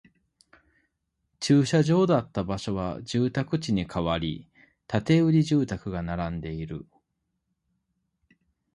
[1.39, 4.49] 駐車場だった場所は住宅地に変わり、
[4.87, 6.87] 建売住宅が並んでいる